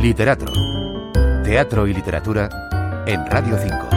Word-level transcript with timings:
Literato. 0.00 0.52
Teatro 1.42 1.86
y 1.86 1.94
literatura 1.94 3.04
en 3.06 3.26
Radio 3.26 3.58
5. 3.58 3.95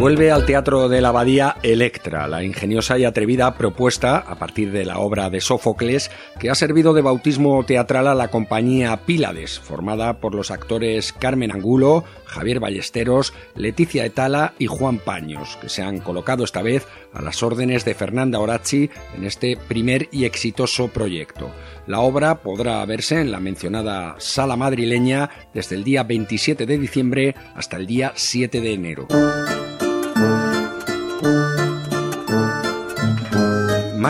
Vuelve 0.00 0.30
al 0.30 0.46
Teatro 0.46 0.88
de 0.88 1.02
la 1.02 1.10
Abadía 1.10 1.58
Electra, 1.62 2.26
la 2.26 2.42
ingeniosa 2.42 2.96
y 2.96 3.04
atrevida 3.04 3.58
propuesta, 3.58 4.16
a 4.16 4.36
partir 4.36 4.72
de 4.72 4.86
la 4.86 4.98
obra 4.98 5.28
de 5.28 5.42
Sófocles, 5.42 6.10
que 6.38 6.48
ha 6.48 6.54
servido 6.54 6.94
de 6.94 7.02
bautismo 7.02 7.62
teatral 7.66 8.06
a 8.06 8.14
la 8.14 8.28
compañía 8.28 9.04
Pílades, 9.04 9.60
formada 9.60 10.18
por 10.18 10.34
los 10.34 10.50
actores 10.50 11.12
Carmen 11.12 11.52
Angulo, 11.52 12.04
Javier 12.24 12.60
Ballesteros, 12.60 13.34
Leticia 13.54 14.06
Etala 14.06 14.54
y 14.58 14.68
Juan 14.68 15.00
Paños, 15.00 15.58
que 15.60 15.68
se 15.68 15.82
han 15.82 15.98
colocado 15.98 16.44
esta 16.44 16.62
vez 16.62 16.88
a 17.12 17.20
las 17.20 17.42
órdenes 17.42 17.84
de 17.84 17.92
Fernanda 17.92 18.38
Orachi 18.38 18.88
en 19.14 19.26
este 19.26 19.58
primer 19.68 20.08
y 20.12 20.24
exitoso 20.24 20.88
proyecto. 20.88 21.50
La 21.86 22.00
obra 22.00 22.36
podrá 22.36 22.82
verse 22.86 23.20
en 23.20 23.30
la 23.30 23.38
mencionada 23.38 24.14
sala 24.16 24.56
madrileña 24.56 25.28
desde 25.52 25.76
el 25.76 25.84
día 25.84 26.04
27 26.04 26.64
de 26.64 26.78
diciembre 26.78 27.34
hasta 27.54 27.76
el 27.76 27.86
día 27.86 28.12
7 28.14 28.62
de 28.62 28.72
enero. 28.72 29.08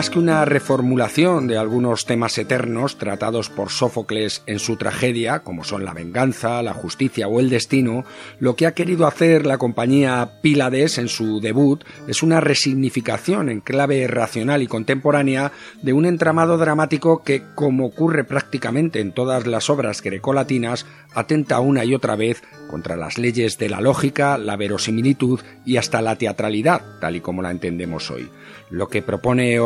Más 0.01 0.09
que 0.09 0.17
una 0.17 0.45
reformulación 0.45 1.45
de 1.45 1.59
algunos 1.59 2.07
temas 2.07 2.35
eternos 2.39 2.97
tratados 2.97 3.51
por 3.51 3.69
Sófocles 3.69 4.41
en 4.47 4.57
su 4.57 4.75
tragedia, 4.75 5.43
como 5.43 5.63
son 5.63 5.85
la 5.85 5.93
venganza, 5.93 6.63
la 6.63 6.73
justicia 6.73 7.27
o 7.27 7.39
el 7.39 7.51
destino, 7.51 8.03
lo 8.39 8.55
que 8.55 8.65
ha 8.65 8.73
querido 8.73 9.05
hacer 9.05 9.45
la 9.45 9.59
compañía 9.59 10.39
Pílades 10.41 10.97
en 10.97 11.07
su 11.07 11.39
debut 11.39 11.83
es 12.07 12.23
una 12.23 12.41
resignificación 12.41 13.49
en 13.49 13.61
clave 13.61 14.07
racional 14.07 14.63
y 14.63 14.67
contemporánea 14.67 15.51
de 15.83 15.93
un 15.93 16.07
entramado 16.07 16.57
dramático 16.57 17.21
que, 17.21 17.43
como 17.53 17.85
ocurre 17.85 18.23
prácticamente 18.23 19.01
en 19.01 19.11
todas 19.11 19.45
las 19.45 19.69
obras 19.69 20.01
grecolatinas, 20.01 20.87
atenta 21.13 21.59
una 21.59 21.85
y 21.85 21.93
otra 21.93 22.15
vez 22.15 22.41
contra 22.67 22.95
las 22.95 23.19
leyes 23.19 23.59
de 23.59 23.69
la 23.69 23.81
lógica, 23.81 24.39
la 24.39 24.55
verosimilitud 24.55 25.41
y 25.63 25.77
hasta 25.77 26.01
la 26.01 26.15
teatralidad, 26.15 26.81
tal 26.99 27.17
y 27.17 27.21
como 27.21 27.43
la 27.43 27.51
entendemos 27.51 28.09
hoy. 28.09 28.31
Lo 28.71 28.87
que 28.87 29.01
propone 29.01 29.59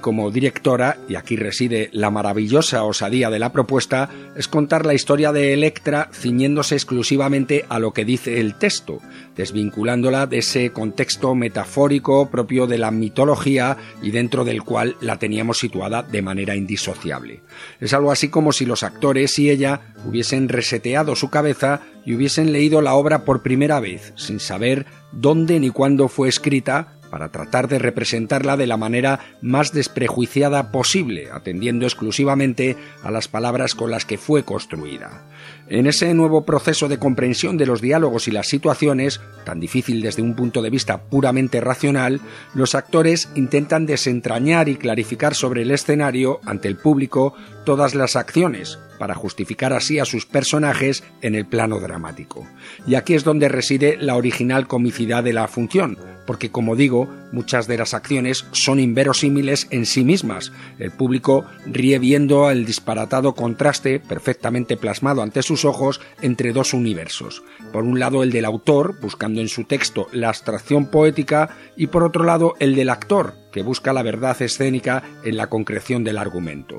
Como 0.00 0.30
directora, 0.30 0.98
y 1.08 1.14
aquí 1.14 1.36
reside 1.36 1.88
la 1.92 2.10
maravillosa 2.10 2.84
osadía 2.84 3.30
de 3.30 3.38
la 3.38 3.50
propuesta, 3.50 4.10
es 4.36 4.46
contar 4.46 4.84
la 4.84 4.92
historia 4.94 5.32
de 5.32 5.54
Electra 5.54 6.10
ciñéndose 6.12 6.74
exclusivamente 6.74 7.64
a 7.68 7.78
lo 7.78 7.92
que 7.92 8.04
dice 8.04 8.40
el 8.40 8.54
texto, 8.54 9.00
desvinculándola 9.36 10.26
de 10.26 10.38
ese 10.38 10.70
contexto 10.70 11.34
metafórico 11.34 12.30
propio 12.30 12.66
de 12.66 12.78
la 12.78 12.90
mitología 12.90 13.78
y 14.02 14.10
dentro 14.10 14.44
del 14.44 14.62
cual 14.62 14.96
la 15.00 15.18
teníamos 15.18 15.58
situada 15.58 16.02
de 16.02 16.22
manera 16.22 16.54
indisociable. 16.54 17.40
Es 17.80 17.94
algo 17.94 18.12
así 18.12 18.28
como 18.28 18.52
si 18.52 18.66
los 18.66 18.82
actores 18.82 19.38
y 19.38 19.50
ella 19.50 19.94
hubiesen 20.04 20.50
reseteado 20.50 21.16
su 21.16 21.30
cabeza 21.30 21.80
y 22.04 22.14
hubiesen 22.14 22.52
leído 22.52 22.82
la 22.82 22.94
obra 22.94 23.24
por 23.24 23.42
primera 23.42 23.80
vez, 23.80 24.12
sin 24.16 24.40
saber 24.40 24.86
dónde 25.10 25.58
ni 25.58 25.70
cuándo 25.70 26.08
fue 26.08 26.28
escrita, 26.28 26.99
para 27.10 27.30
tratar 27.30 27.68
de 27.68 27.78
representarla 27.78 28.56
de 28.56 28.66
la 28.66 28.76
manera 28.76 29.20
más 29.42 29.72
desprejuiciada 29.72 30.70
posible, 30.70 31.28
atendiendo 31.32 31.86
exclusivamente 31.86 32.76
a 33.02 33.10
las 33.10 33.28
palabras 33.28 33.74
con 33.74 33.90
las 33.90 34.04
que 34.04 34.18
fue 34.18 34.44
construida. 34.44 35.24
En 35.68 35.86
ese 35.86 36.12
nuevo 36.14 36.44
proceso 36.44 36.88
de 36.88 36.98
comprensión 36.98 37.56
de 37.56 37.66
los 37.66 37.80
diálogos 37.80 38.28
y 38.28 38.30
las 38.30 38.48
situaciones, 38.48 39.20
tan 39.44 39.60
difícil 39.60 40.02
desde 40.02 40.22
un 40.22 40.34
punto 40.34 40.62
de 40.62 40.70
vista 40.70 41.02
puramente 41.02 41.60
racional, 41.60 42.20
los 42.54 42.74
actores 42.74 43.28
intentan 43.34 43.86
desentrañar 43.86 44.68
y 44.68 44.76
clarificar 44.76 45.34
sobre 45.34 45.62
el 45.62 45.70
escenario, 45.70 46.40
ante 46.44 46.68
el 46.68 46.76
público, 46.76 47.34
todas 47.70 47.94
las 47.94 48.16
acciones, 48.16 48.80
para 48.98 49.14
justificar 49.14 49.72
así 49.72 50.00
a 50.00 50.04
sus 50.04 50.26
personajes 50.26 51.04
en 51.22 51.36
el 51.36 51.46
plano 51.46 51.78
dramático. 51.78 52.48
Y 52.84 52.96
aquí 52.96 53.14
es 53.14 53.22
donde 53.22 53.48
reside 53.48 53.96
la 53.96 54.16
original 54.16 54.66
comicidad 54.66 55.22
de 55.22 55.32
la 55.32 55.46
función, 55.46 55.96
porque 56.26 56.50
como 56.50 56.74
digo, 56.74 57.08
muchas 57.30 57.68
de 57.68 57.78
las 57.78 57.94
acciones 57.94 58.44
son 58.50 58.80
inverosímiles 58.80 59.68
en 59.70 59.86
sí 59.86 60.02
mismas. 60.02 60.50
El 60.80 60.90
público 60.90 61.44
ríe 61.64 62.00
viendo 62.00 62.50
el 62.50 62.66
disparatado 62.66 63.36
contraste 63.36 64.00
perfectamente 64.00 64.76
plasmado 64.76 65.22
ante 65.22 65.44
sus 65.44 65.64
ojos 65.64 66.00
entre 66.22 66.52
dos 66.52 66.74
universos. 66.74 67.44
Por 67.72 67.84
un 67.84 68.00
lado 68.00 68.24
el 68.24 68.32
del 68.32 68.46
autor, 68.46 68.98
buscando 69.00 69.40
en 69.40 69.48
su 69.48 69.62
texto 69.62 70.08
la 70.10 70.30
abstracción 70.30 70.86
poética, 70.86 71.50
y 71.76 71.86
por 71.86 72.02
otro 72.02 72.24
lado 72.24 72.54
el 72.58 72.74
del 72.74 72.90
actor, 72.90 73.34
que 73.52 73.62
busca 73.62 73.92
la 73.92 74.02
verdad 74.02 74.40
escénica 74.42 75.02
en 75.24 75.36
la 75.36 75.48
concreción 75.48 76.04
del 76.04 76.18
argumento. 76.18 76.76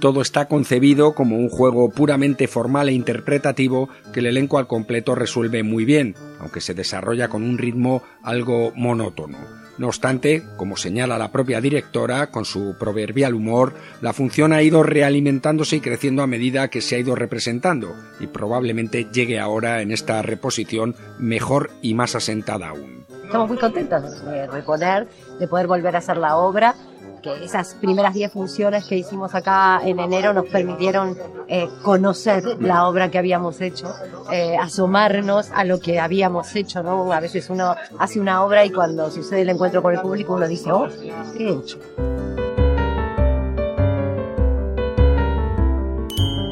Todo 0.00 0.20
está 0.22 0.46
concebido 0.46 1.14
como 1.14 1.36
un 1.36 1.48
juego 1.48 1.90
puramente 1.90 2.46
formal 2.46 2.88
e 2.88 2.92
interpretativo 2.92 3.88
que 4.12 4.20
el 4.20 4.26
elenco 4.26 4.58
al 4.58 4.68
completo 4.68 5.14
resuelve 5.14 5.62
muy 5.62 5.84
bien, 5.84 6.14
aunque 6.38 6.60
se 6.60 6.74
desarrolla 6.74 7.28
con 7.28 7.42
un 7.42 7.58
ritmo 7.58 8.02
algo 8.22 8.72
monótono. 8.76 9.38
No 9.78 9.86
obstante, 9.86 10.42
como 10.56 10.76
señala 10.76 11.18
la 11.18 11.30
propia 11.30 11.60
directora, 11.60 12.32
con 12.32 12.44
su 12.44 12.76
proverbial 12.78 13.34
humor, 13.34 13.74
la 14.00 14.12
función 14.12 14.52
ha 14.52 14.62
ido 14.62 14.82
realimentándose 14.82 15.76
y 15.76 15.80
creciendo 15.80 16.22
a 16.22 16.26
medida 16.26 16.68
que 16.68 16.80
se 16.80 16.96
ha 16.96 16.98
ido 16.98 17.14
representando, 17.14 17.94
y 18.18 18.26
probablemente 18.26 19.06
llegue 19.12 19.38
ahora 19.38 19.80
en 19.80 19.92
esta 19.92 20.20
reposición 20.22 20.96
mejor 21.20 21.70
y 21.80 21.94
más 21.94 22.16
asentada 22.16 22.70
aún. 22.70 23.07
Estamos 23.28 23.48
muy 23.48 23.58
contentos 23.58 24.24
de 24.24 24.46
reponer, 24.46 25.06
de 25.38 25.46
poder 25.46 25.66
volver 25.66 25.94
a 25.94 25.98
hacer 25.98 26.16
la 26.16 26.38
obra 26.38 26.74
que 27.22 27.44
esas 27.44 27.74
primeras 27.74 28.14
10 28.14 28.32
funciones 28.32 28.86
que 28.86 28.96
hicimos 28.96 29.34
acá 29.34 29.82
en 29.84 30.00
enero 30.00 30.32
nos 30.32 30.46
permitieron 30.46 31.14
eh, 31.46 31.68
conocer 31.82 32.42
la 32.58 32.88
obra 32.88 33.10
que 33.10 33.18
habíamos 33.18 33.60
hecho, 33.60 33.92
eh, 34.32 34.56
asomarnos 34.56 35.50
a 35.50 35.64
lo 35.64 35.78
que 35.78 36.00
habíamos 36.00 36.56
hecho, 36.56 36.82
¿no? 36.82 37.12
A 37.12 37.20
veces 37.20 37.50
uno 37.50 37.76
hace 37.98 38.18
una 38.18 38.42
obra 38.42 38.64
y 38.64 38.70
cuando 38.70 39.10
sucede 39.10 39.42
el 39.42 39.50
encuentro 39.50 39.82
con 39.82 39.92
el 39.92 40.00
público 40.00 40.32
uno 40.32 40.48
dice, 40.48 40.72
oh, 40.72 40.88
¿qué 41.36 41.48
he 41.48 41.52
hecho? 41.52 41.78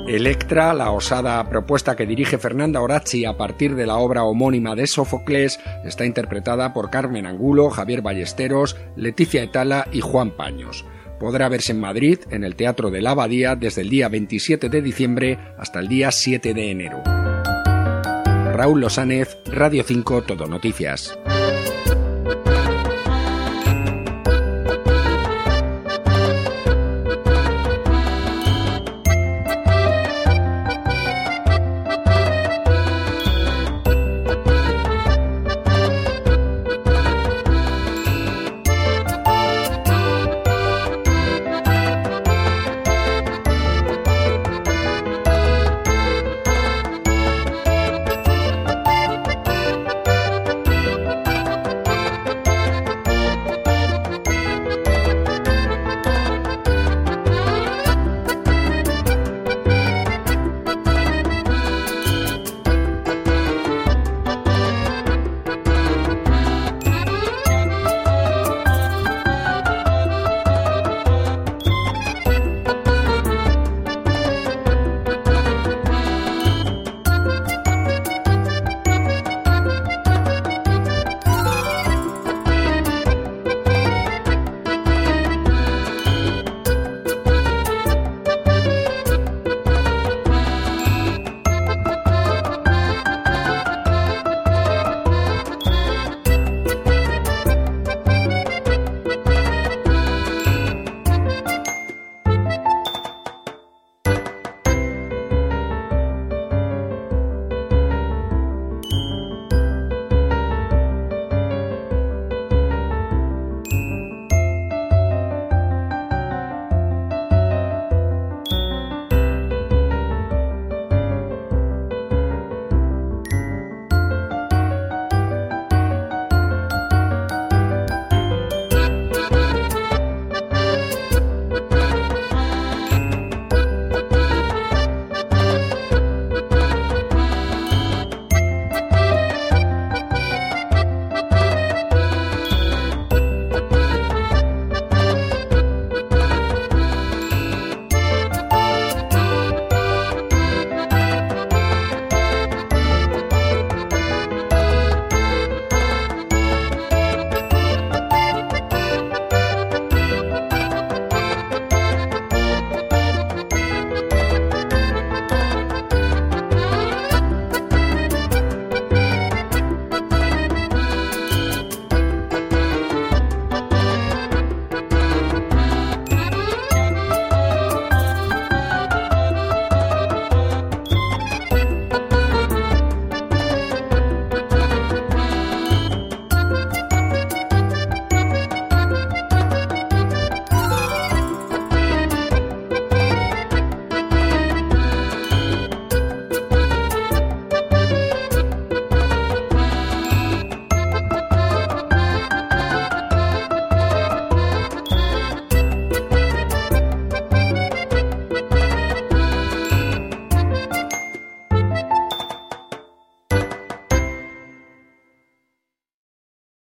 Electra, 0.08 0.72
la 0.72 0.92
osada 0.92 1.48
propuesta 1.48 1.96
que 1.96 2.06
dirige 2.06 2.38
Fernanda 2.38 2.80
Orachi 2.80 3.24
a 3.24 3.36
partir 3.36 3.74
de 3.74 3.86
la 3.86 3.96
obra 3.96 4.22
homónima 4.22 4.76
de 4.76 4.86
Sófocles, 4.86 5.58
está 5.84 6.06
interpretada 6.06 6.72
por 6.72 6.90
Carmen 6.90 7.26
Angulo, 7.26 7.70
Javier 7.70 8.02
Ballesteros, 8.02 8.76
Leticia 8.94 9.42
Etala 9.42 9.88
y 9.90 10.00
Juan 10.00 10.30
Paños. 10.30 10.84
Podrá 11.18 11.48
verse 11.48 11.72
en 11.72 11.80
Madrid, 11.80 12.20
en 12.30 12.44
el 12.44 12.54
Teatro 12.54 12.90
de 12.90 13.00
la 13.00 13.10
Abadía, 13.10 13.56
desde 13.56 13.82
el 13.82 13.90
día 13.90 14.08
27 14.08 14.68
de 14.68 14.80
diciembre 14.80 15.38
hasta 15.58 15.80
el 15.80 15.88
día 15.88 16.12
7 16.12 16.54
de 16.54 16.70
enero. 16.70 17.02
Raúl 18.54 18.80
Losánez, 18.80 19.36
Radio 19.46 19.82
5 19.84 20.22
Todo 20.22 20.46
Noticias. 20.46 21.18